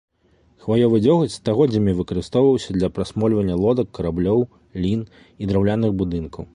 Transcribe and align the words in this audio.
Хваёвы 0.63 0.99
дзёгаць 1.05 1.33
стагоддзямі 1.39 1.93
выкарыстоўваўся 2.01 2.69
для 2.79 2.91
прасмольвання 2.97 3.55
лодак, 3.67 3.87
караблёў, 4.01 4.39
лін 4.83 5.01
і 5.23 5.43
драўляных 5.53 5.91
будынкаў. 6.03 6.43